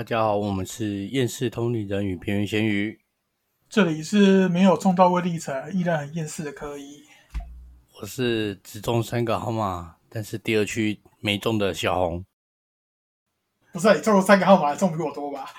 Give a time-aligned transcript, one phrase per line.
[0.00, 2.98] 大家好，我们是厌世通灵人与边缘咸鱼，
[3.68, 7.04] 这里是没有中到位理财，依然很厌世的科一。
[8.00, 12.24] 我是只中三个号码，但是第二区没中的小红。
[13.72, 15.50] 不是、啊、你中了三个号码，中比我多吧？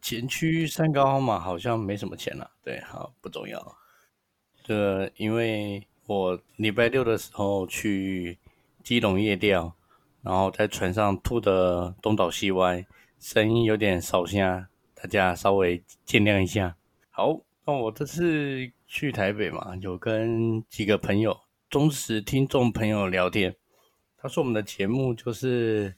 [0.00, 3.76] 前区三个号码好像没什么钱了，对，好不重要。
[4.64, 8.38] 这因为我礼拜六的时候去
[8.82, 9.76] 基隆夜钓，
[10.26, 12.84] 然后在船上吐的东倒西歪，
[13.20, 16.74] 声音有点烧声，大家稍微见谅一下。
[17.10, 21.38] 好，那我这次去台北嘛，有跟几个朋友、
[21.70, 23.54] 忠实听众朋友聊天，
[24.18, 25.94] 他说我们的节目就是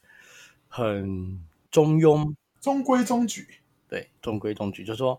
[0.69, 3.47] 很中庸、中规中矩。
[3.89, 5.19] 对，中规中矩，就是说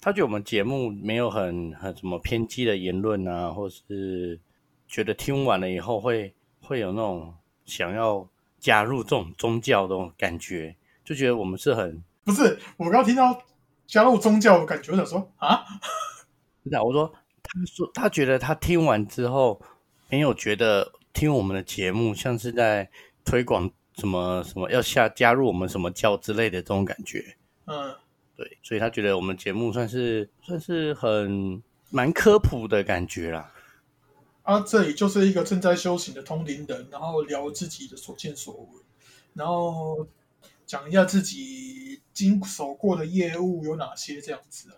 [0.00, 4.38] 他觉得我们节目没有很很什么偏激的言论啊，或是
[4.86, 8.28] 觉得听完了以后会会有那种想要
[8.64, 13.42] 加入这种宗教的种感觉，就觉得我们是很不是我刚听到
[13.86, 15.62] 加入宗教，我感觉我想说啊，
[16.64, 17.12] 不是啊，我说
[17.42, 19.60] 他说他觉得他听完之后
[20.08, 22.88] 没有觉得听我们的节目像是在
[23.22, 27.36] 推广什么什么要下加入我们什么教之类的这种感觉。
[27.66, 27.94] 嗯，
[28.34, 33.50] 对，所以他觉得我们节目算是算是很蛮科普的感觉啦。
[34.44, 38.82] 啊，这里就是一个正在修行的通灵人，然后聊自己的所见所闻，
[39.32, 40.06] 然后
[40.64, 44.76] 讲一下自己经手过的业务有哪些这样子啊。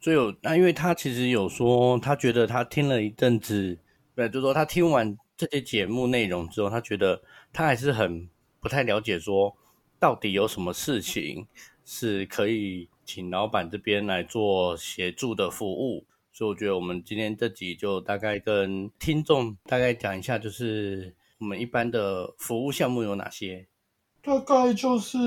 [0.00, 3.76] 所以有那，因为他其实有说，他觉得他听了一阵子，
[4.14, 7.20] 对，就说他听完这些节目内容之后，他觉得
[7.52, 8.28] 他还是很
[8.60, 9.54] 不太了解，说
[9.98, 11.46] 到底有什么事情
[11.84, 16.04] 是可以请老板这边来做协助的服务。
[16.38, 23.66] 所以我觉得我们今天这集就大概跟听众大概讲一下，就是我们一般的服务项目有哪些。
[24.22, 25.18] 大概就是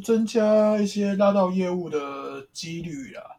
[0.00, 3.36] 增加一些拉到业务的几率啦。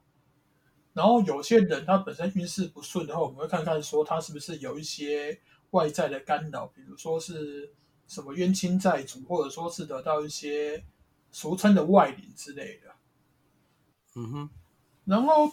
[0.93, 5.41] 然后有些人他本身运势不顺的话，我们会看看说他是不是有一些
[5.71, 7.73] 外在的干扰，比如说是
[8.07, 10.83] 什么冤亲债主，或者说是得到一些
[11.31, 12.93] 俗称的外灵之类的。
[14.17, 14.49] 嗯哼，
[15.05, 15.51] 然后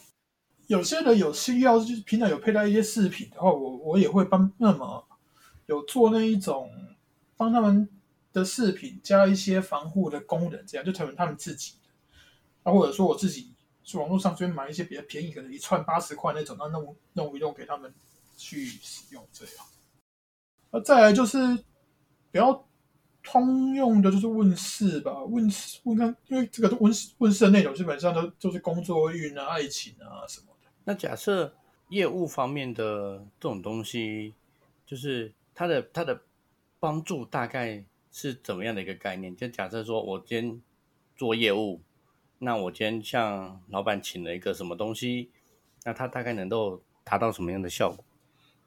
[0.69, 5.03] 有些人有需要，就是平常有佩戴一些饰品的话，我我也会帮那么
[5.65, 6.71] 有做那一种
[7.39, 7.89] 帮他们
[8.35, 11.89] 的饰品加一些防护的功能，这样就成为他们自己的。
[12.65, 13.51] 啊，或者说我自己
[13.83, 17.91] 去网络上随便买一些比较便宜，可能一串八十块那种，那弄弄一弄给他们
[18.37, 19.65] 去使用，这样。
[20.71, 21.39] 那再来就是
[22.31, 22.69] 比较
[23.23, 30.47] 通用的，就是问世吧，问世问看，因为这个问世问世的内容基本上都就是工作运啊、爱情啊什么。
[30.89, 31.55] 那假设
[31.91, 34.33] 业务方面的这种东西，
[34.87, 36.23] 就是它的它的
[36.81, 39.37] 帮助大概是怎么样的一个概念？
[39.37, 40.63] 就假设说我今天
[41.15, 41.83] 做业务，
[42.39, 45.31] 那我今天向老板请了一个什么东西，
[45.85, 48.03] 那他大概能够达到什么样的效果？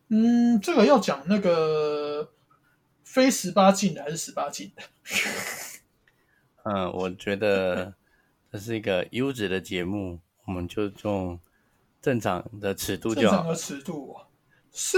[0.10, 2.32] 嗯，这个要讲那个
[3.04, 4.84] 非十八禁的还是十八禁的？
[6.66, 7.96] 嗯，我觉得
[8.52, 11.40] 这是一个优质的节目，我们就用
[12.02, 13.14] 正常的尺度。
[13.14, 14.16] 正常的尺度
[14.72, 14.98] 是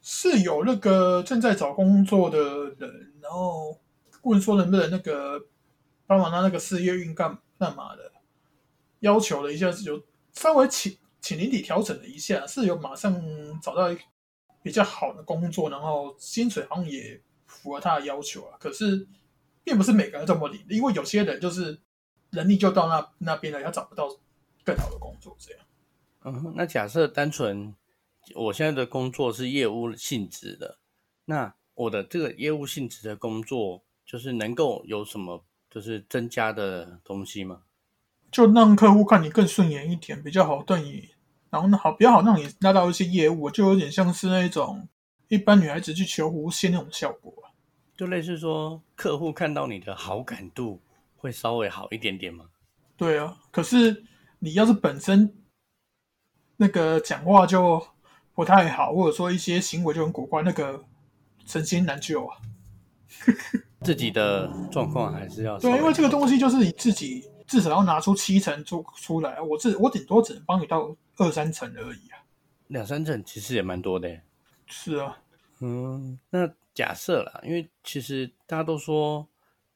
[0.00, 2.38] 是有那个正在找工作的
[2.78, 3.80] 人，然后
[4.22, 5.40] 问说能不能那个
[6.06, 8.12] 帮忙他那个事业运干干嘛的，
[9.00, 13.20] 要求了一下，子有稍微请请年底调整了一下，是有马上
[13.60, 13.98] 找到一
[14.62, 18.56] 比较好的工作，然后薪水好像也符合他的要求啊。
[18.60, 19.06] 可是
[19.64, 21.80] 并不是每个人这么领，因为有些人就是
[22.30, 24.08] 能力就到那那边了，他找不到
[24.64, 25.64] 更好的工作，这样。
[26.24, 27.74] 嗯，那假设单纯
[28.34, 30.78] 我现在的工作是业务性质的，
[31.24, 37.62] 那我的这个业务性质的工作，就是能够有什么就是增加的东西吗？
[38.30, 41.08] 就让客户看你更顺眼一点，比较好对你，
[41.50, 44.88] 然后呢好比较好让你拉到一些业务，就有点像是那种
[45.28, 47.34] 一般女孩子去求狐仙那种效果。
[47.96, 50.80] 就类似说客户看到你的好感度
[51.16, 52.46] 会稍微好一点点吗？
[52.96, 54.04] 对啊，可是
[54.38, 55.34] 你要是本身
[56.62, 57.84] 那个讲话就
[58.36, 60.84] 不太好，或者说一些行为就很古怪，那个
[61.44, 62.38] 神仙难救啊。
[63.82, 72.22] 自己的状况还是要对啊，因为这个东西就是你自己至少要拿出七成出出来，我自我顶多只能帮你到二三成而已啊。
[72.68, 74.20] 两三成其实也蛮多的。
[74.68, 75.18] 是啊，
[75.58, 79.26] 嗯，那假设啦，因为其实大家都说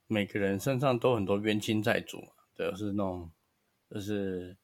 [0.06, 3.29] 每个人身上都很多冤亲债主嘛，对，是那种
[3.91, 4.56] 就是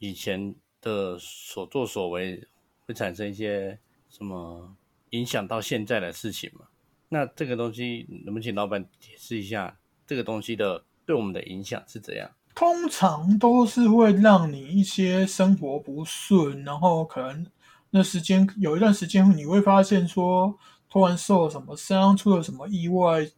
[0.00, 2.46] 以前的所作所为
[2.86, 3.78] 会产生一些
[4.10, 4.76] 什么
[5.10, 6.66] 影响到现在的事情嘛。
[7.08, 12.30] 那这个东西能不能请老板解释一下，这个东西的对我们的影响是怎样？
[12.54, 17.46] 通常都是会让你一些生活不顺，然后可能
[17.90, 20.58] 那时间有一段时间你会发现说，
[20.90, 23.30] 突然受了什么伤，出了什么意外，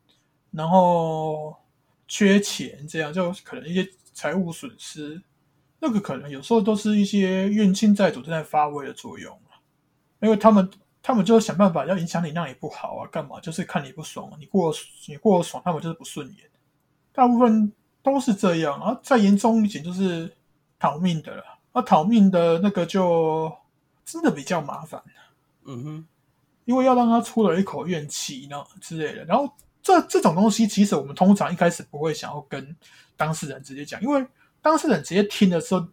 [0.51, 1.57] 然后
[2.09, 5.23] 缺钱，这样就可能一些财务损失。
[5.87, 9.39] 那个可能有时候都是一些怨亲债主正在发威的作用
[10.23, 10.71] 因为他们
[11.03, 13.39] 他们就想办法要影响你，让你不好啊，干嘛？
[13.39, 14.73] 就是看你不爽，你过
[15.07, 16.49] 你过爽，他们就是不顺眼。
[17.13, 17.71] 大部分
[18.03, 20.35] 都是这样啊，再严重一点就是
[20.79, 21.45] 逃命的了。
[21.75, 23.53] 那逃命的那个就
[24.07, 25.03] 真的比较麻烦。
[25.67, 26.07] 嗯哼，
[26.65, 29.23] 因为要让他出了一口怨气呢之类的。
[29.27, 29.53] 然后
[29.83, 32.75] 这这种东西，其实我们通常一开始不会想要跟
[33.19, 34.27] 当事人直接讲，因为。
[34.65, 35.87] 当事人直接听的时候，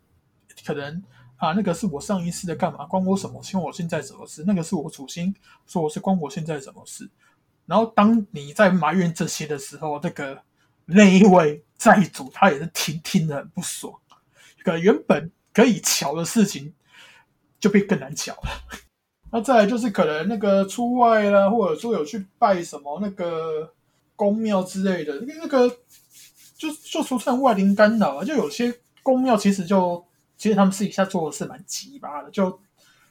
[0.65, 1.03] 可能
[1.35, 3.41] 啊，那个是我上一世的干嘛，关我什么？
[3.53, 4.45] 因为我现在什么事？
[4.47, 5.35] 那个是我祖先
[5.68, 7.09] 说我是关我现在什么事？
[7.65, 10.41] 然后当你在埋怨这些的时候，这个
[10.85, 13.94] 那一位债主他也是听听的很不爽，
[14.63, 16.73] 可原本可以巧的事情
[17.59, 18.50] 就变更难巧了。
[19.31, 23.73] 那再来就是可能那个出外啦，或者说有去拜什么那个
[24.15, 25.77] 宫庙之类的，那个。
[26.62, 28.72] 就就出现外灵干扰啊，就有些
[29.02, 30.06] 公庙其实就
[30.38, 32.60] 其实他们私底下做的是蛮鸡巴的，就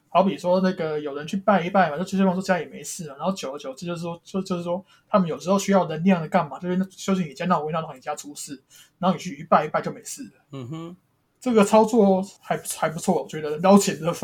[0.08, 8.62] 好比说那个有人去拜一拜嘛，就希望说家里没事了，然后久而久之就是说就就是说他们有时候需要能量的干嘛，就是修行你家闹，我闹到你家出事，
[9.00, 10.44] 然后你去一拜一拜就没事了。
[10.52, 10.96] 嗯哼，
[11.40, 14.14] 这个操作还还不错，我觉得捞钱的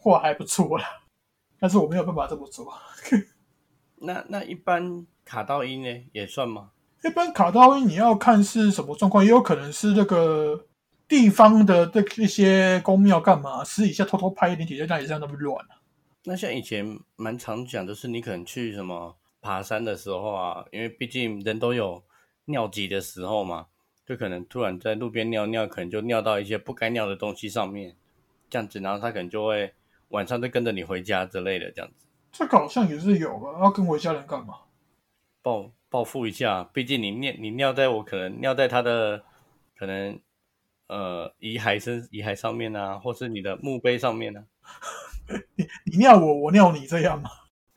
[0.00, 0.84] 话还不错啦，
[1.60, 2.72] 但是我没有办法这么做。
[4.02, 6.70] 那那一般卡到音呢也算吗？
[7.04, 10.66] 一般卡到音你要看是什么状况，也有可能是那个
[11.08, 15.82] 地方的这一些公庙干嘛，私底下偷偷拍一点体，在那里这样那么乱啊。
[16.24, 22.02] 那像以前蛮常讲，就是你可能去什么爬山的时候啊，因为毕竟人都有
[22.44, 23.66] 尿急的时候嘛，
[24.06, 27.96] 就可能突然在路边尿尿，可能就尿到一些不该尿的东西上面，
[28.48, 29.74] 这样子，然后他可能就会
[30.10, 32.06] 晚上就跟着你回家之类的，这样子。
[32.30, 33.58] 这个好像也是有吧？
[33.60, 34.54] 要跟回家人干嘛？
[35.42, 39.22] 报报复一下，毕竟你尿你尿在我可能尿在他的
[39.76, 40.18] 可能
[40.86, 44.46] 呃遗骸身遗骸上面啊，或是你的墓碑上面呢？
[45.54, 47.28] 你你尿我，我尿你，这样吗？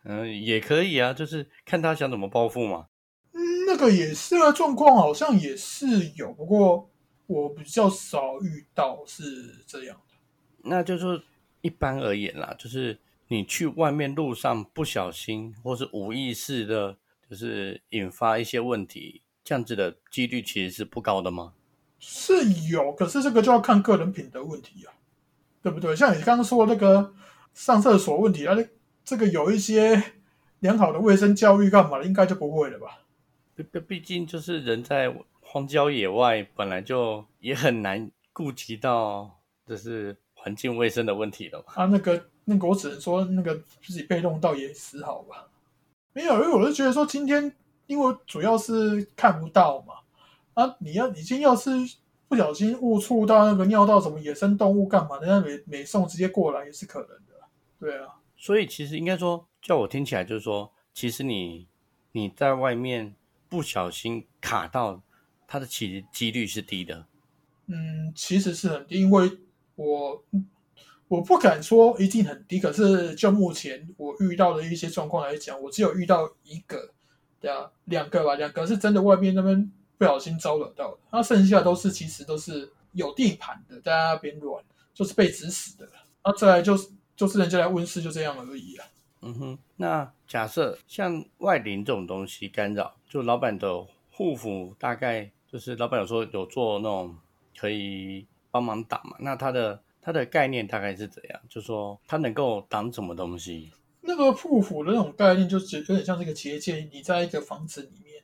[0.05, 2.87] 嗯，也可以啊，就是看他想怎么报复嘛。
[3.33, 6.89] 嗯，那个也是啊，状况好像也是有，不过
[7.27, 10.15] 我比较少遇到是这样的。
[10.63, 11.21] 那就是
[11.59, 12.97] 一般而言啦，就是
[13.27, 16.95] 你去外面路上不小心或是无意识的。
[17.29, 21.53] 就是引发一些问题，这样子的几率其实是不高的吗？
[21.99, 22.33] 是
[22.69, 24.93] 有，可是这个就要看个人品德问题啊，
[25.63, 25.95] 对不对？
[25.95, 27.13] 像你刚刚说那个
[27.53, 28.55] 上厕所问题，啊，
[29.03, 30.03] 这个有一些
[30.59, 32.99] 良好的卫生教育干嘛的，应该就不会了吧？
[33.55, 41.73] 毕毕竟就是人在荒郊野外，本来就也很难顾及到就是环境卫生的问题了嘛。
[41.75, 45.47] 啊，那个那个，我只能说那个自己被弄到也死好吧。
[46.15, 47.53] 没有，因为我是觉得说今天，
[47.87, 49.95] 因为主要是看不到嘛，
[50.53, 51.71] 啊，你要你今天要是
[52.29, 57.33] 不小心误触到那个尿道什么野生动物干嘛，人家美美送直接过来也是可能的，
[57.77, 58.15] 对啊。
[58.37, 61.67] 所以其实应该说，叫我听起来就是说，其实你
[62.13, 63.13] 你在外面
[63.49, 65.03] 不小心卡到，
[65.45, 67.05] 它的其实几率是低的。
[67.67, 69.37] 嗯，其实是很低，因为
[69.75, 70.23] 我。
[71.07, 76.89] 我不敢说一定很低，可是就目前我遇到的一些状况来讲，我只有遇到一个，
[77.39, 84.63] 对啊，两个吧，两个是真的外面那边不小心招惹到的，那剩下都是其实都是有地盘的，在那边乱，
[84.95, 85.87] 就是被指使的。
[86.23, 88.87] 那再来就是就是人家来温室就这样而已啊。
[89.21, 97.15] 嗯哼，那假设像外灵这种东西干扰，就老板的护符大概就是老板有说有做那种
[97.55, 99.79] 可以帮忙挡嘛，那他的。
[100.05, 101.41] 它的概念大概是怎样？
[101.49, 103.71] 就说它能够挡什么东西？
[104.01, 106.87] 那个护符的那种概念，就是有点像这个结界。
[106.93, 108.21] 你在一个房子里面，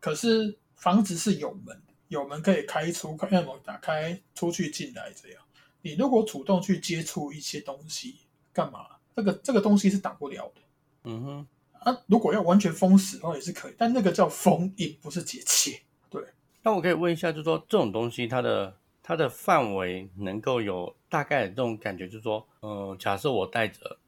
[0.00, 5.40] 可是房子是有门，有门可以开出，要么打开出去进来这样。
[5.82, 8.16] 你如果主动去接触一些东西，
[8.52, 8.80] 干嘛？
[9.14, 10.60] 这个这个东西是挡不了的。
[11.04, 11.46] 嗯哼。
[11.78, 15.80] 啊，如果要完全封死的话也是可以，但那个叫封印，不是结界。
[16.10, 16.20] 对。
[16.64, 18.76] 那我可以问一下，就是说这种东西它的。
[19.06, 23.98] 它的范围能够有大概的这种感觉，就是说，嗯，假设我带着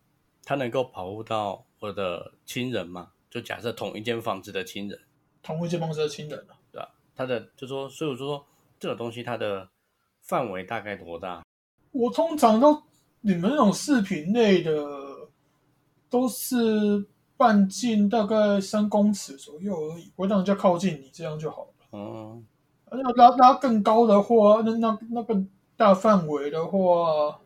[0.42, 3.10] 它，能够保护到我的亲人嘛？
[3.28, 4.98] 就假设同一间房子的亲人，
[5.42, 6.88] 同一间房子的亲人，对吧？
[7.14, 8.42] 它的就说，所以我就说，
[8.80, 9.68] 这个东西它的
[10.22, 11.44] 范围大概多大？
[11.92, 12.82] 我通常都
[13.20, 14.72] 你们那种视频类的，
[16.08, 21.68] 都是半径大概三公尺左右而已，不会让人家靠近你，这样就好了。
[21.90, 22.42] 哦，
[22.92, 25.42] 要拉拉更高的话，那那那个
[25.76, 27.40] 大范围的话，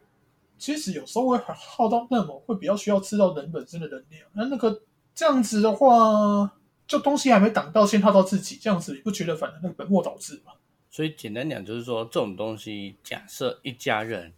[0.59, 4.27] 其实有时候会很耗到那么会比较需要吃到人本身的能量。
[4.35, 4.83] 那那个
[5.15, 6.53] 这样子的话，
[6.87, 10.53] 就东西还没挡到，先耗到自己，这样子你不觉得反而那个本末倒置吗？
[10.91, 14.33] 所以简单讲就是说，这种东西假设一家人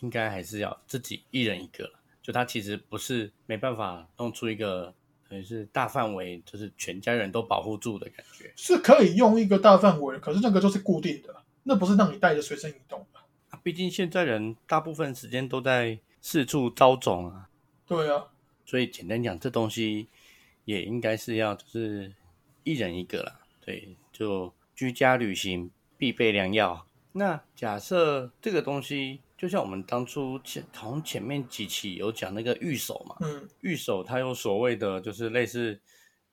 [0.00, 1.90] 应该还是要自己一人一个，
[2.22, 4.92] 就他其实不是没办法弄出一个
[5.28, 8.52] 等于是大范围，就是全家人都保护住的感觉。
[8.56, 13.20] 是可以用一个大范围，可是那个就是固定的，那不是让你带着随身移动的。
[13.50, 17.48] 啊毕竟现在人大部分时间都在四处招种啊，
[17.86, 18.26] 对啊，
[18.66, 20.08] 所以简单讲，这东西
[20.64, 22.12] 也应该是要就是
[22.62, 23.40] 一人一个啦。
[23.64, 26.86] 对，就居家旅行必备良药。
[27.12, 35.80] 那假设这个东西，就像我们当初前好像前面几期有讲那个御守嘛，嗯，御守它有所谓的就是类似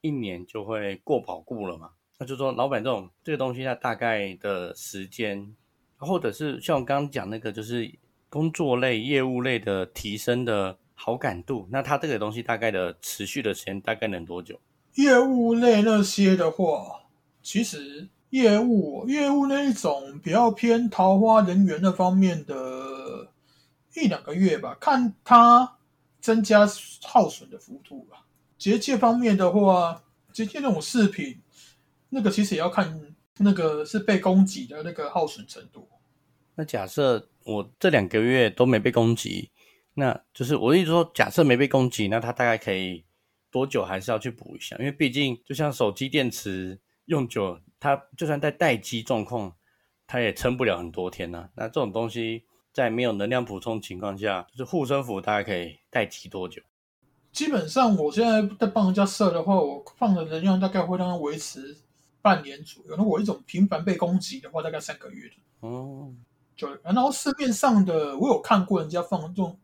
[0.01, 5.55] 一年就会过保固了嘛，那就说老板这种这个东西它大概的时间，
[5.97, 7.91] 或者是像我刚刚讲那个就是
[8.29, 14.59] 工作类、业务类的提升的好感度，那它这个东西大概的持续的时间大概能多久？
[14.95, 17.01] 业务类那些的话，
[17.41, 23.29] 其实业务业务那一种比较偏桃花人员那方面的，
[23.95, 25.77] 一两个月吧，看它
[26.19, 26.67] 增加
[27.03, 28.25] 耗损的幅度吧。
[28.57, 31.39] 结界方面的话，结界那种饰品，
[32.09, 35.87] 那个其实也要看那个是被攻击的那个耗损程度。
[36.55, 39.49] 那假设我这两个月都没被攻击，
[39.95, 43.03] 那就是我一直说，假设没被攻击，那它大概可以
[43.49, 44.77] 多久还是要去补一下？
[44.77, 49.53] 因为毕竟就像手机电池用久，它就算在待机状况，
[50.07, 56.61] 它也撑不了很多天呐、那这种东西在没有能量补充情况下，就是护身符大概可以待机多久？
[57.31, 61.77] 基本上我现在在帮人家射的话，我放的能量大概会让它维持
[62.21, 62.95] 半年左右。
[62.95, 65.67] 那我一种频繁被攻击的话，大概三个月的。
[65.67, 66.13] 哦，
[66.55, 69.59] 就然后市面上的我有看过人家放这种，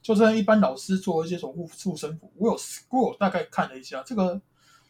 [0.00, 2.58] 就是一般老师做一些守护护身符，我有
[2.90, 4.40] 我有大概看了一下，这个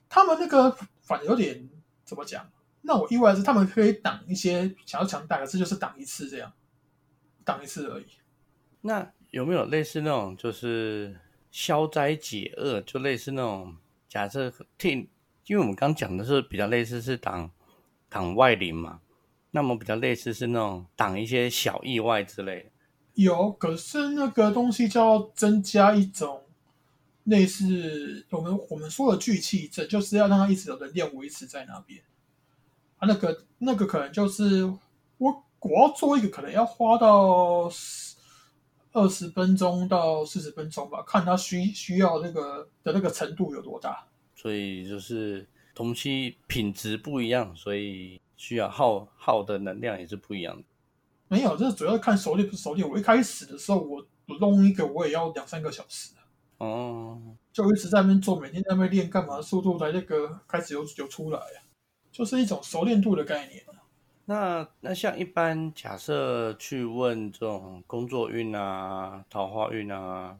[0.08, 0.70] 他们那个
[1.00, 1.68] 反而有点
[2.04, 2.48] 怎么讲？
[2.82, 6.52] 那我意外的是他们可以挡一些想要强大，可是就是挡一次这样，
[7.44, 8.06] 挡一次而已。
[8.80, 11.18] 那有没有类似那种就是
[11.50, 13.76] 消灾解厄，就类似那种
[14.08, 15.10] 假设替，
[15.46, 17.50] 因为我们刚讲的是比较类似是挡
[18.08, 19.00] 挡外灵嘛，
[19.50, 22.70] 那么比较类似是那种挡一些小意外之类的。
[23.14, 26.44] 有，可是那个东西就要增加一种
[27.24, 32.00] 类似我们我们说的聚气阵，就是要让它一直有能量维持在那边。
[32.98, 34.64] 啊，那个那个可能就是
[35.16, 37.70] 我我要做一个，可能要花到
[38.92, 44.06] 二十分钟到四十分钟吧，看他需需要那个的那个程度有多大。
[44.34, 50.62] 所以就是东西品质不一样，所以需要耗耗的能量也是不一样的。
[51.28, 52.88] 没有，这主要看熟练不熟练。
[52.88, 56.14] 我一开始的时候，我我弄一个我也要两三个小时。
[56.58, 57.20] 哦，
[57.52, 59.40] 就一直在那边做，每天在那边练，干嘛？
[59.40, 61.58] 速度才那个开始有有出来啊，
[62.18, 63.62] 就是一种熟练度的概念。
[64.24, 70.36] 那那像一般假设去问这种工作运啊、桃花运啊、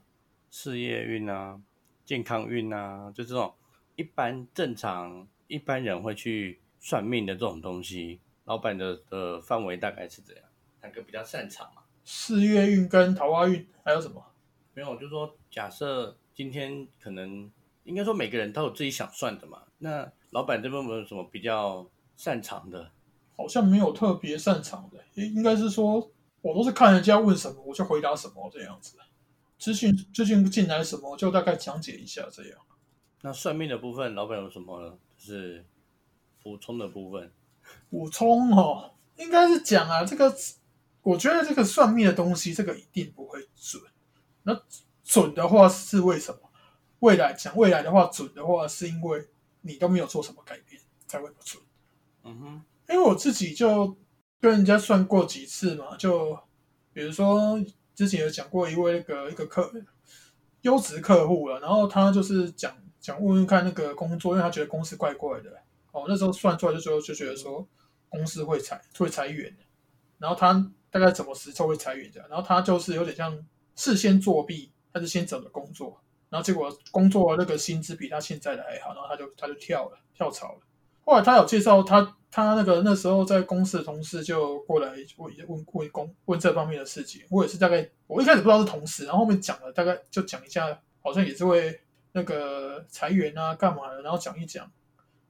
[0.51, 1.57] 事业运啊、
[2.03, 3.53] 健康运啊，就这种
[3.95, 10.43] 一般正常一般人会去算命的这种东西，老板的的范围大概是怎样？
[10.81, 11.83] 哪个比较擅长嘛？
[12.03, 14.21] 事业运跟桃花运还有什么？
[14.73, 17.49] 没有，就是说假设今天可能
[17.83, 19.63] 应该说每个人都有自己想算的嘛。
[19.77, 22.91] 那老板这边有没有什么比较擅长的？
[23.35, 28.97] 好像没有特别擅长的，应应该是说我都是看人家问什么我就回答什么这样子。
[29.57, 32.59] 资讯资讯进来什么就大概讲解一下这样。
[33.21, 35.65] 那算命的部分，老板有什么就是
[36.43, 37.31] 补充的部分？
[37.89, 40.33] 补充哦，应该是讲啊，这个
[41.01, 43.81] 我觉得这个算命的东西，这个一定不会准。
[44.43, 44.61] 那
[45.03, 46.48] 准的话是为什么？
[46.99, 49.27] 未来讲未来的话，准的话是因为
[49.61, 51.61] 你都没有做什么改变才会不准。
[52.23, 53.97] 嗯哼，因为我自己就
[54.41, 56.37] 跟人家算过几次嘛，就
[56.93, 57.59] 比如说
[57.95, 59.71] 之前有讲过一位那个一个客
[60.61, 65.51] 优质客户了，然后他就是讲讲问问看那个工作，因为他觉得公司怪怪的。
[65.91, 67.67] 哦，那时候算出来就说就觉得说
[68.09, 69.55] 公司会裁会裁员，
[70.17, 73.43] 然后他大概什么时候会裁员这样，然后他就是有点像
[73.75, 75.99] 事先作弊，他就先找的工作，
[76.29, 80.59] 然后结果工作那个薪资比他现在的还好，然后他就他就跳了跳槽了。
[81.03, 91.81] 后来他有介绍他他那个那时候在公司的同事就过来问问问工问这方面的事情，我也是大概我一开始不知道是同事，然后后面讲了大概就讲一下，好像也是会
[92.11, 94.71] 那个裁员啊干嘛的，然后讲一讲，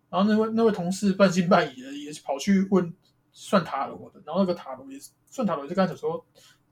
[0.10, 2.94] 然后那位那位同事半信半疑的也跑去问
[3.32, 6.26] 算塔罗的，然后那个塔罗也是算塔罗就跟他讲说，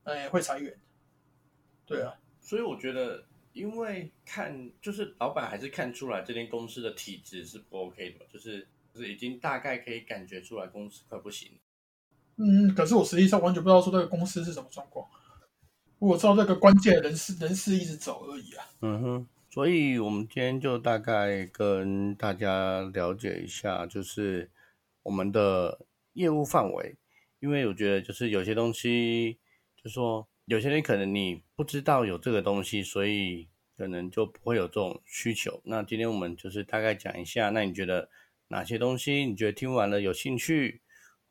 [0.04, 0.78] 哎会裁员，
[1.86, 3.24] 对啊，所以我觉得，
[3.58, 11.52] 因为看就是老板还是看出来这间公司的体质是不 OK 的，就是就是已经大概可以感觉出来公司快不行。
[12.36, 15.10] 嗯，可是我实际上完全不知道说这个公司是什么状况，
[15.98, 18.70] 我知道这个关键人事人事一直走而已啊。
[18.82, 24.52] 嗯哼，所以我们今天就大概跟大家了解一下，就是
[25.02, 26.96] 我们的业务范围，
[27.40, 29.40] 因为我觉得就是有些东西，
[29.84, 35.62] 就说有些人可能你不知道有这个东西，所以可能就不会有这种需求。
[35.66, 38.10] 那今天我们就是大概讲一下，那你觉得
[38.48, 40.82] 哪些东西你觉得听完了有兴趣？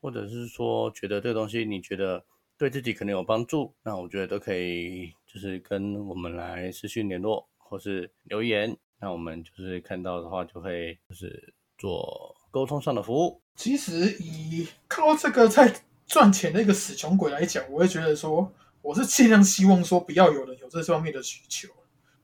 [0.02, 2.23] 或者是说，觉得这个东西你觉得
[2.58, 8.76] 对自己可能有帮助，那我觉得都可以，就是跟我们来私讯联络，或是留言。
[9.00, 13.40] 那我们就是看到的话，就会就是做沟通上的服务。
[13.54, 15.75] 其实以靠这个在
[16.06, 18.52] 赚钱的一个死穷鬼来讲，我会觉得说，
[18.87, 21.69] 我是尽量希望说不要有人有这方面的需求。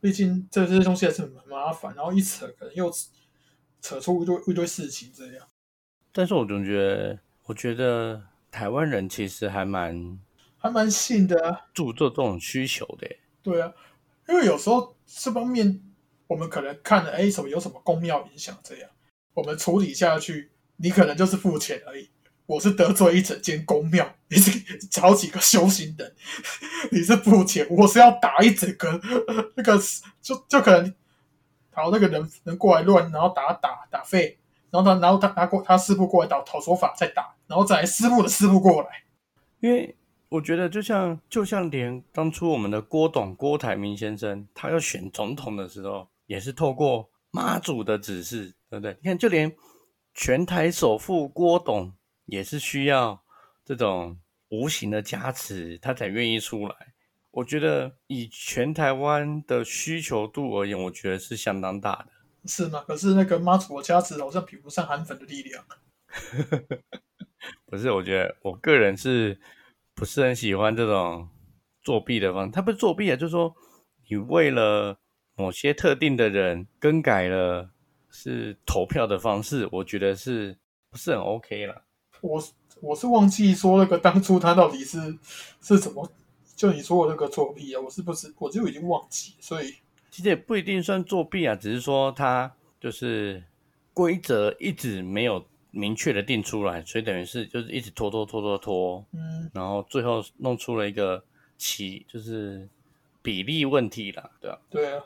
[0.00, 2.92] 毕竟这这些东西还是很麻烦，然后一扯可能又
[3.80, 5.46] 扯出一堆一堆事情这样。
[6.12, 7.18] 但是我总觉得。
[7.46, 10.16] 我觉得台湾人其实还蛮
[10.56, 13.16] 还蛮信的，注重这种需求的。
[13.42, 13.74] 对啊，
[14.28, 15.82] 因为有时候这方面
[16.28, 18.88] 我们可能看了，哎，什么有什么公庙影响这样，
[19.34, 22.10] 我们处理下去，你可能就是付钱而已。
[22.52, 24.50] 我是得罪一整间公庙， 你是
[24.88, 26.14] 找几个修行人，
[26.92, 29.00] 你是付钱，我是要打一整个
[29.56, 29.78] 那个，
[30.20, 30.94] 就就可能，
[31.74, 34.38] 然后那个人人过来乱，然后打打打废。
[34.70, 38.88] 然后他，然后他拿过他师傅过来讨讨说法，再打，然后再来师傅的师傅过来。
[39.60, 39.94] 因为
[40.30, 48.96] 我觉得，就像就像连当初我们的郭董郭台铭先生，他要选总统的时候，也是透过妈祖的指示，对不对？
[49.02, 49.54] 你看，就连
[50.14, 51.92] 全台首富郭董，
[52.26, 53.22] 也是需要
[53.64, 56.74] 这种无形的加持，他才愿意出来。
[57.30, 62.08] 我觉得以全台湾的需求度而言，我觉得是相当大的。
[62.44, 62.84] 是吗？
[62.86, 65.64] 可是那个妈祖的加持好像比不上韩粉的力量。
[67.66, 69.40] 不是，我觉得我个人是
[69.94, 71.28] 不是很喜欢这种
[71.82, 72.50] 作弊的方？
[72.50, 73.54] 他不是作弊啊，就是说
[74.08, 74.98] 你为了
[75.34, 77.70] 某些特定的人更改了
[78.10, 80.58] 是投票的方式，我觉得是
[80.90, 81.84] 不是很 OK 了？
[82.22, 82.42] 我
[82.80, 84.98] 我是忘记说那个当初他到底是
[85.60, 86.10] 是怎么
[86.56, 87.80] 就你说的那个作弊啊？
[87.80, 89.74] 我是不是我就已经忘记，所以。
[90.10, 93.42] 其实也不一定算作弊啊，只是说他就是
[93.94, 101.24] 规则一直没有明确的定出来，所以等于是就是一直拖拖拖拖拖，嗯，然后最后弄出了一个
[101.56, 102.68] 奇就是
[103.22, 104.58] 比例问题了，对啊？
[104.68, 105.02] 对啊。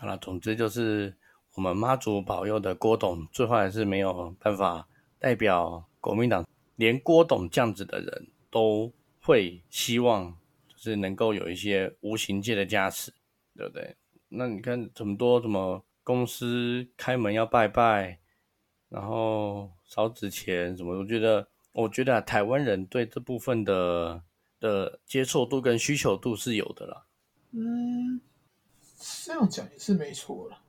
[0.00, 1.14] 好了，总之就是
[1.54, 4.88] 我们妈祖保佑的郭董，最后还是没有办法
[5.20, 6.44] 代表国民党，
[6.78, 10.30] 连郭董这样子的人都会希望
[10.68, 13.12] 就是能够有一些无形界的加持，
[13.56, 13.96] 对不对？
[14.28, 18.20] 那你看这么多什么公司开门要拜拜，
[18.88, 20.96] 然后烧纸钱什么？
[20.96, 24.22] 我觉得，我觉得台湾人对这部分的
[24.60, 27.06] 的接受度跟需求度是有的啦。
[27.50, 28.20] 嗯，
[29.24, 30.60] 这样讲也是没错了，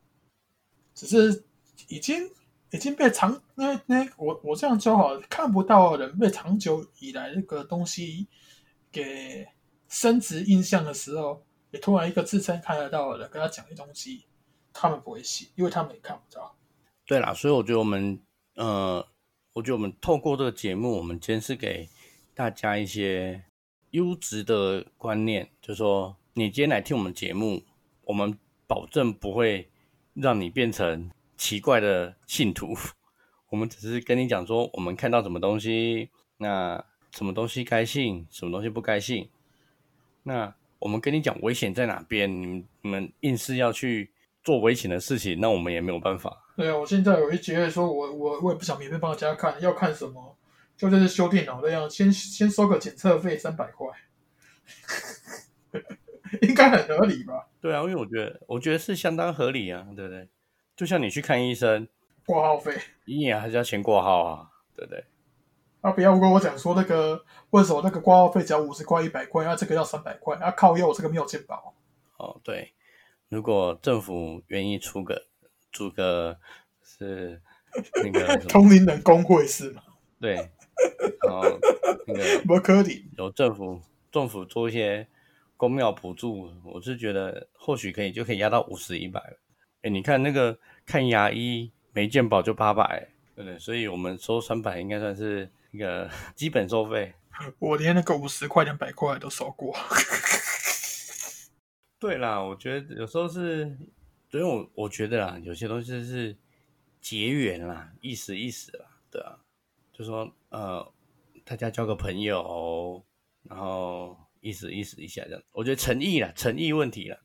[0.96, 1.44] 只是
[1.88, 2.32] 已经
[2.72, 8.28] 已经被长那那我我这样说好，看不到人被长久以来那个东西
[8.92, 9.48] 给
[9.88, 11.44] 升值印象的时候。
[11.72, 14.24] 也突然一个自称看得到的人跟他讲的东西，
[14.74, 16.58] 他们不会信，因为他们也看不到。
[17.06, 18.20] 对啦，所以我觉得我们，
[18.56, 19.08] 呃，
[19.54, 21.88] 我觉得我们透过这个节目，我们今天是给
[22.34, 23.44] 大家一些
[23.92, 27.62] 优质的观念，就是说，你今天来听我们节目，
[28.06, 29.70] 我们保证不会
[30.16, 32.76] 让你变成奇怪的信徒，
[33.50, 39.28] 我们只是跟你讲说，我们看到什么东西，那什么东西该信，什么东西不该信，
[40.22, 40.54] 那。
[40.82, 46.42] 我们跟你讲危险在哪边，你们你们硬是要去做危险的事情，那我们也没有办法。
[46.56, 50.38] 对啊，我现在有一节说，我我我也不想免费帮大家看，要看什么，
[50.78, 53.90] 就像是修电脑那样，先先收个检测费三百块，
[56.44, 57.50] 应该很合理吧？
[57.60, 60.30] 对啊，因为我觉得我觉得是相当合理啊，对不对？
[60.80, 61.86] 就像你去看医生，
[62.26, 65.04] 挂号费，医院还是要先挂号啊，对不对？
[65.82, 65.92] 啊！
[65.92, 70.78] 不要跟我讲说那个为什么那个挂号费只要五十块、一百块，啊，这个要三百块，啊，靠！
[70.78, 71.76] 药这个没有健保。
[72.16, 72.72] 哦，对，
[73.28, 75.26] 如果政府愿意出个
[75.74, 76.38] 出个
[76.82, 77.42] 是
[78.02, 79.84] 那个同龄人工会是吗？
[80.22, 81.60] 对，然后
[82.08, 83.82] 那个不可以有政府
[84.14, 85.06] 政府做一些
[85.58, 89.22] 公庙补助，我是觉得或许可以就可以压到五十、一百
[89.82, 93.58] 哎，你看那个看牙医没健保就八百，对不对？
[93.58, 97.14] 所以我们收三百应该算是一个 基本收费。
[97.60, 99.74] 我连那个五十块、两百块都收过。
[101.98, 103.78] 对啦，我觉得有时候是，
[104.30, 106.36] 所以我我觉得啊，有些东西是
[107.00, 109.40] 结缘啦，意思意思啦，对啊，
[109.94, 110.92] 就说呃，
[111.46, 113.02] 大家交个朋友，
[113.44, 117.18] 然后意思意思一下这样，我觉得诚意啦，诚意问题啦。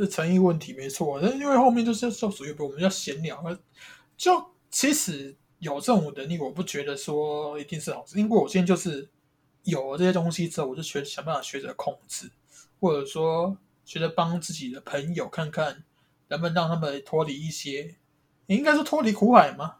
[0.00, 3.42] 是诚意问题没错，但因为后面就是就属于我们要闲聊，
[4.16, 9.08] 就其实有这种能力，我不觉得说一定是好事，因为我现在就是
[9.64, 12.30] 有了这些东西之后，我就学想办法学着控制，
[12.80, 15.84] 或者说学着帮自己的朋友看看
[16.28, 17.96] 能不能让他们脱离一些，
[18.46, 19.76] 你应该说脱离苦海吗？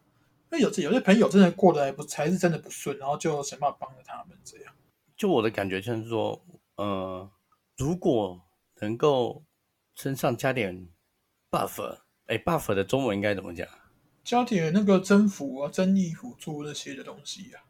[0.53, 4.75] 因为有有些朋友真的过得还不才是真的不顺，然后就想办法帮着他们这样。
[5.17, 6.43] 就我的感觉就是说，
[6.77, 7.31] 呃，
[7.77, 8.41] 如果
[8.81, 9.43] 能够。
[10.01, 10.89] 身上加点
[11.51, 13.69] buff，哎，buff 的中文应该怎么讲？
[14.25, 17.61] 加点那个增幅啊、增益辅助那些的东西啊。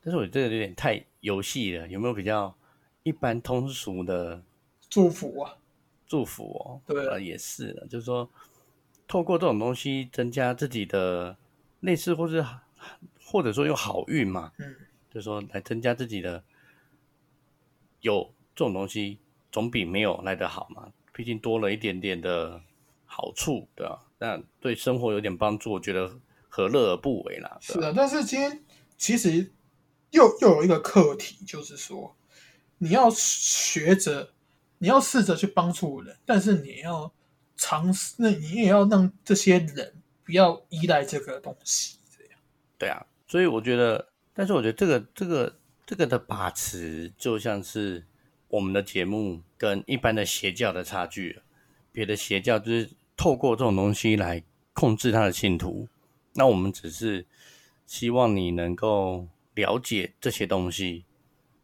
[0.00, 2.56] 但是我这个有点太游戏了，有没有比较
[3.02, 4.40] 一般通俗的
[4.88, 5.56] 祝福啊？
[6.06, 8.30] 祝福哦，对啊，也是的，就是说
[9.08, 11.36] 透过这种东西增加自己的
[11.80, 12.46] 类似，或是
[13.20, 14.76] 或者说有好运嘛，嗯，
[15.10, 16.44] 就是说来增加自己的
[18.00, 19.18] 有这种东西，
[19.50, 20.92] 总比没有来得好嘛。
[21.18, 22.62] 毕竟多了一点点的
[23.04, 24.06] 好处，对吧？
[24.20, 26.08] 那对生活有点帮助，我觉得
[26.48, 27.58] 何乐而不为啦？
[27.60, 28.62] 是的，但是今天
[28.96, 29.52] 其实
[30.12, 32.14] 又又有一个课题，就是说
[32.78, 34.32] 你要学着，
[34.78, 37.12] 你要试着去帮助人，但是你要
[37.56, 42.38] 尝试，那你也要让这些人不要依赖这个东西，这样。
[42.78, 48.06] 对啊，所以我觉得，但是我觉得这个这个这个的把持，就像是。
[48.48, 51.40] 我们的节目跟一般的邪教的差距，
[51.92, 55.86] 别的邪教就是透过这种东西来控制他的信徒，
[56.34, 57.26] 那我们只是
[57.86, 61.04] 希望你能够了解这些东西，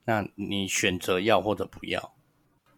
[0.05, 2.15] 那你选择要或者不要，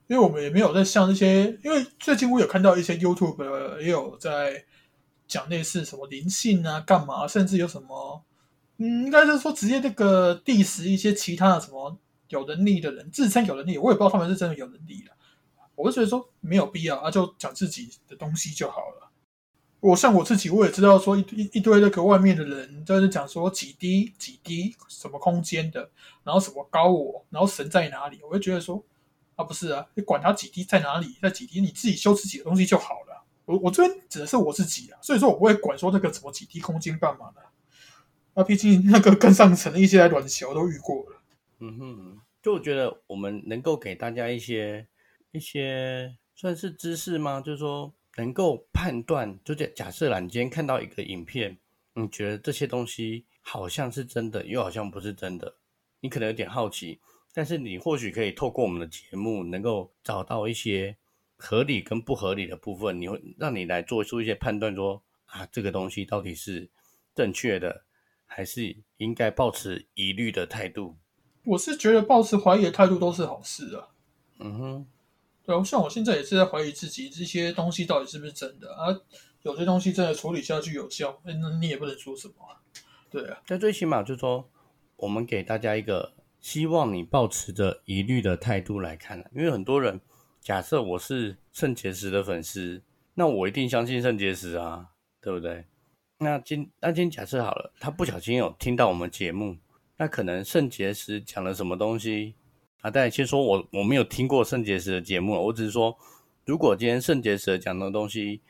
[0.06, 4.64] 因为我们也没有在像那些，因为最近我有看到一些 YouTube 也有在
[5.26, 8.22] 讲类似什么灵性啊、干嘛，甚至有什么，
[8.76, 11.98] 嗯，应该是说直接那个 diss 一些其他的什么。
[12.28, 15.14] 有能力的人自称有能力，我也不知道他们是真的有能力了。
[15.74, 19.10] 我就觉得说没有必要啊，就讲自己的东西就好了。
[19.80, 25.90] 我像我自己，我也知道说一一一堆那个外面的人在那讲说几滴几滴什么空间的，
[26.24, 28.82] 然后什么高我，然后神在哪里，我就觉得说
[29.36, 33.22] 啊不是啊，你管他几滴在哪里，在几滴，你自己修自己的东西就好了。
[33.44, 37.42] 我我这边指的是我自己啊，所以说我不会管说那个什么几滴空间干嘛的。
[38.34, 41.15] 啊，毕竟那个更上层的一些软球都遇过了。
[41.58, 44.86] 嗯哼，就我觉得我们能够给大家一些
[45.32, 47.40] 一些算是知识吗？
[47.40, 51.58] 就是说能够判断，就假假设啦，你今天看到一个影片，
[51.94, 55.56] 你觉得这些东西好像是真的，又好像不是真的，
[56.00, 57.00] 你可能有点好奇，
[57.32, 60.96] 但是你或许可以透过我们的节目，能够找到一些
[61.36, 66.70] 合理跟不合理的部分，你会让你来做出一些判断，说啊，这个东西到底是
[67.14, 67.84] 正确的，
[68.26, 70.98] 还是应该保持疑虑的态度。
[71.46, 73.88] 我是觉得保持怀疑的态度都是好事啊。
[74.40, 74.86] 嗯哼，
[75.44, 78.94] 对啊，像我现在也是在怀疑自己这些东西到底是不是真的啊？
[79.42, 82.34] 有些东西真的处理下去有效，那你也不能说什么。
[83.08, 84.50] 对啊，但最起码就是说，
[84.96, 90.00] 我们给大家一个希望你保持着疑虑的态度来看因为很多人
[90.40, 92.82] 假设我是肾结石的粉丝，
[93.14, 94.88] 那我一定相信肾结石啊，
[95.20, 95.64] 对不对？
[96.18, 99.56] 那今那今天假设好了，他不小心有听到我们节目。
[99.98, 102.34] 那可能肾结石讲了什么东西
[102.82, 102.90] 啊？
[102.90, 105.96] 大家先说我我没有听过肾结石的节目，我只是说，
[106.44, 108.40] 如果今天肾结石讲的东西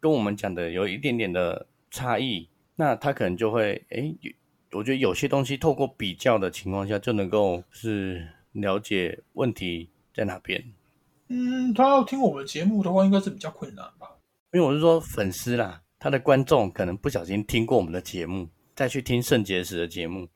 [0.00, 4.12] 跟我们讲的有一点点的差异，那他可能就会哎，
[4.72, 10.62] 我觉得有些东西透过比较的情况下就能够是了解问题在哪边。
[11.28, 14.08] 嗯，他要听我们节目的话，应该是比较困难吧？
[14.52, 20.28] 因为我是说粉丝啦，他的观众可能不小心听过我们的节目，再去听肾结石的节目。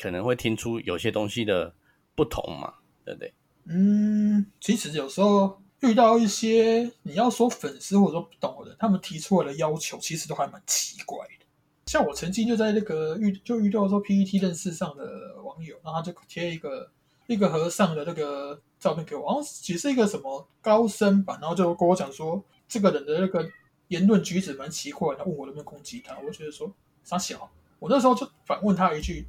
[0.00, 1.74] 可能会听出有些东西的
[2.14, 3.34] 不同嘛，对不对？
[3.66, 11.44] 嗯，其实有时候遇到一些你要说粉丝或者说不懂的人，他们提出来的要求其实都还蛮奇怪的。
[11.86, 16.90] 像我曾经就在那个遇就遇到说 PPT 认识上的网友，然后他就贴一个
[17.26, 23.46] 一个和尚的那个照片给我，然后只是一个什么高僧吧，然后就跟我讲说这个人的那个
[23.88, 26.72] 言论举止蛮奇怪，他问我能不能攻击他，我觉得说
[27.04, 29.26] 傻小，我那时候就反问他一句。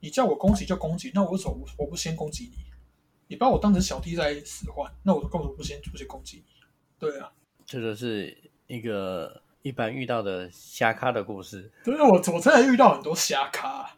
[0.00, 2.58] 你叫我攻击就攻击，那我为什么我不先攻击你？
[3.28, 6.54] 你把我当成小弟在使唤，那我根本不先不去攻击你。
[6.98, 7.32] 对啊，
[7.64, 8.36] 这就是
[8.68, 11.70] 一个一般遇到的瞎咖的故事。
[11.84, 13.90] 对，我我真的遇到很多瞎咖，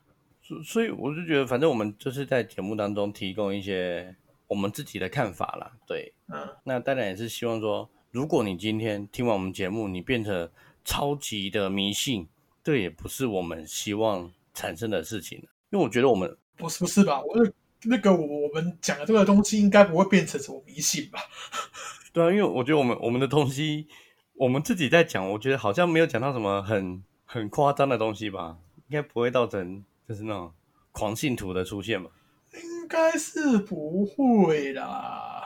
[0.43, 5.73] 所所以我就觉得，反正我们就是在节目当中提供一些我们自己的看法啦。
[5.87, 10.51] 对，嗯，那当然也是希望说，如果你今天听完我们节目，你变成
[10.85, 12.27] 超级的迷信，
[12.65, 15.47] 这也不是我们希望产生的事情。
[15.71, 17.23] 因为我觉得我们不是不是吧？
[17.23, 17.37] 我
[17.85, 21.21] 那个我们讲的这个东西应该不会变成什么迷信吧？
[22.13, 23.87] 对啊，因为我觉得我们我们的东西，
[24.35, 28.57] 我们自己在讲，我觉得好像没有讲到什么很很夸张的东西吧，
[28.89, 30.53] 应该不会造成就是那种
[30.91, 32.11] 狂信徒的出现吧？
[32.55, 35.45] 应该是不会啦。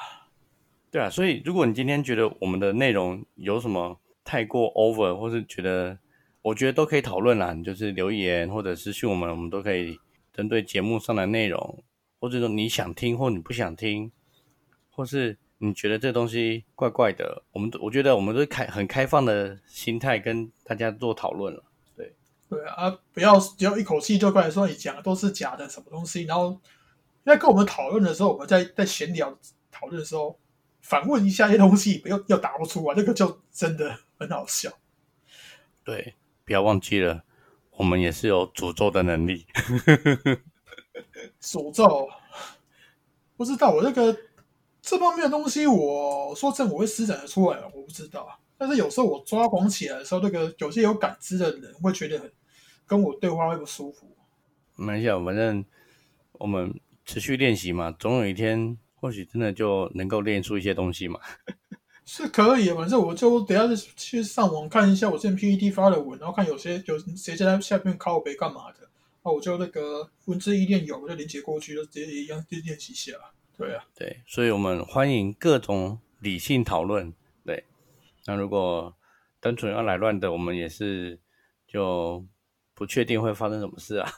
[0.90, 5.98] 对啊，所以如果你今天觉得我们的内容有什么太过 over，或是觉得，
[6.40, 9.98] 我觉得都可以讨论啦，你就是留言或者私讯我们，我们都可以
[10.32, 11.82] 针对节目上的内容，
[12.20, 14.10] 或者说你想听或你不想听，
[14.90, 15.38] 或是。
[15.64, 17.44] 你觉得这东西怪怪的？
[17.52, 21.62] 我们我觉得我们都开很开放的心态跟大家做讨论了。
[21.94, 22.12] 对
[22.48, 26.60] 对啊，不要只要一口气就过来说你讲的都是假的什么东西，然后
[27.24, 29.38] 在跟我们讨论的时候，我们在在闲聊
[29.70, 30.36] 讨论的时候
[30.80, 34.68] 反问一下一些东西，不要要答不出啊，那个就真的很好笑。
[35.84, 37.22] 对，不要忘记了，
[37.76, 39.46] 我们也是有诅咒的能力。
[41.40, 42.08] 诅咒？
[43.36, 44.16] 不知道我这个。
[44.84, 48.28] 这方面的东西，我说真，我会施展的出来我不知道。
[48.58, 52.32] 但是有时候我抓狂起来的时候，那个有些有感知的人会觉得很
[52.84, 54.16] 跟我对话会不舒服。
[54.74, 55.64] 没事，反正
[56.32, 61.20] 我们持续练习嘛，总有一天或许真的就能够练出一些东西嘛。
[62.04, 68.88] 是可以，反正我就等下去上网看一下我之前 PPT 发的文，然后看有些有谁在下面靠背干嘛的，
[69.22, 73.12] 那我就那个文字一练有，我就连接过去，就直接一样就练习一下。
[73.56, 77.14] 对啊，对，所以我们欢迎各种理性讨论。
[77.44, 77.64] 对，
[78.26, 78.94] 那如果
[79.38, 81.20] 单纯要来乱的，我们也是
[81.68, 82.26] 就
[82.74, 84.12] 不确定会发生什么事啊。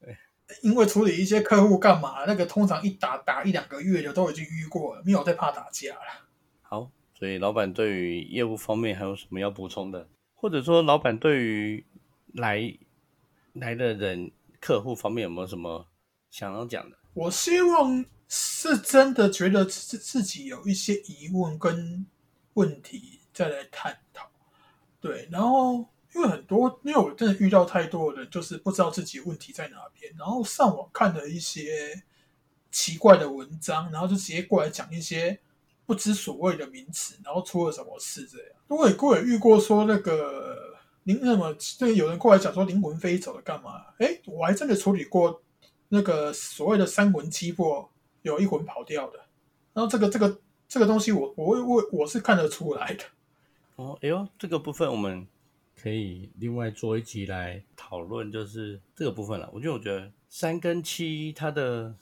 [0.00, 0.16] 对，
[0.62, 6.28] 因为处理一些客户干嘛，那个通常一打打一两个月的都已经遇过了，没有再怕打架了。
[7.22, 11.86] 所以老板对于业务方面还有什么要补充的，或者说老板对于
[12.34, 12.76] 来
[13.52, 15.86] 来的人客户方面有没有什么
[16.32, 16.98] 想要讲的？
[17.14, 18.04] 我希望。
[18.34, 22.06] 是真的觉得自自己有一些疑问跟
[22.54, 24.26] 问题再来探讨，
[25.02, 32.02] 对，然后因为很多，因为我真的遇到太多人，就是不知道自己问题在哪边，然后上网看了一些
[32.70, 35.38] 奇怪的文章，然后就直接过来讲一些
[35.86, 38.48] 不知所谓的名词，然后出了什么事这样。
[38.68, 43.86] 我也过也遇过说那个灵那么，这个有人过来讲说灵魂飞走了干嘛？
[43.98, 45.42] 哎，我还真的处理过
[45.88, 47.88] 那个所谓的三魂七魄。
[48.22, 49.18] 有一魂跑掉的，
[49.72, 53.02] 然后这个这个这个东西，我我我我是看得出来的。
[53.74, 55.26] 哦，哎呦，这个部分我们
[55.74, 59.50] 可以另外做一集来讨论，就是这个部分了。
[59.52, 61.92] 我觉得，我觉得三跟七它的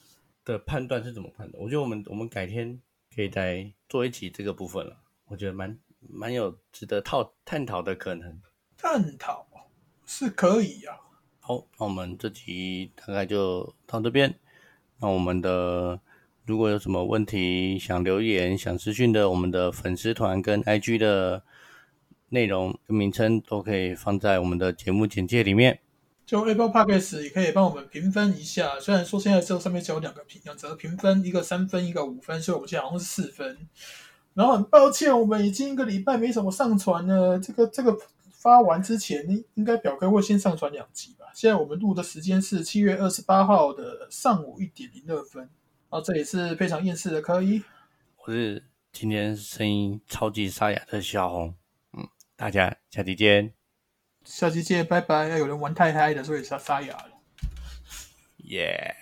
[0.45, 1.65] 的判断是怎么判断？
[1.65, 2.79] 我觉得我们我们改天
[3.15, 4.97] 可以再做一集这个部分了。
[5.27, 8.41] 我觉得蛮蛮有值得套探讨的可能。
[8.77, 9.47] 探讨
[10.07, 10.99] 是可以呀。
[11.41, 14.35] 好，那我们这集大概就到这边。
[14.99, 16.01] 那我们的。
[16.47, 21.45] 如果有什么问题想留言、想私讯的，我们的粉丝团跟 IG 的
[22.31, 25.79] 内容跟名称都可以放在我们的节目简介里面。
[26.31, 33.59] 就 Apple Podcast 也可以帮我们评分一下，虽然说现在只有上面只有两个评两则评分，一个三分，一个五分，所以我们现在好像是四分。
[34.35, 37.37] 然后很抱歉，我们已经一个礼拜没什么上传了。
[37.41, 37.99] 这个这个
[38.31, 41.27] 发完之前，应该表哥会先上传两集吧？
[41.35, 45.51] 现在我们录的时间是七月二十八号的上午一点零二分。
[45.89, 47.61] 哦，这里是非常厌世的柯一，
[48.25, 48.63] 我是
[48.93, 51.57] 今天声音超级沙哑的小红，
[51.99, 53.53] 嗯，大家下期见，
[54.25, 55.29] 下期见，拜拜。
[55.29, 57.11] 要有人玩太嗨的，所以沙沙哑了，
[58.45, 58.97] 耶。